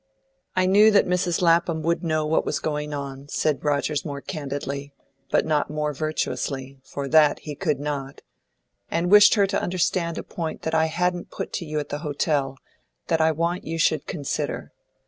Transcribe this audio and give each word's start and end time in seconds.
"I 0.55 0.65
knew 0.65 0.89
that 0.89 1.05
Mrs. 1.05 1.43
Lapham 1.43 1.83
would 1.83 2.03
know 2.03 2.25
what 2.25 2.43
was 2.43 2.57
going 2.57 2.91
on," 2.91 3.27
said 3.27 3.63
Rogers 3.63 4.03
more 4.03 4.19
candidly, 4.19 4.95
but 5.29 5.45
not 5.45 5.69
more 5.69 5.93
virtuously, 5.93 6.79
for 6.83 7.07
that 7.09 7.37
he 7.41 7.53
could 7.53 7.79
not, 7.79 8.23
"and 8.89 9.05
I 9.05 9.09
wished 9.09 9.35
her 9.35 9.45
to 9.45 9.61
understand 9.61 10.17
a 10.17 10.23
point 10.23 10.63
that 10.63 10.73
I 10.73 10.85
hadn't 10.87 11.29
put 11.29 11.53
to 11.53 11.65
you 11.65 11.79
at 11.79 11.89
the 11.89 11.99
hotel, 11.99 12.47
and 12.49 12.57
that 13.09 13.21
I 13.21 13.31
want 13.31 13.63
you 13.63 13.77
should 13.77 14.07
consider. 14.07 14.71